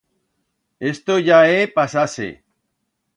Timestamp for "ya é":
1.27-1.61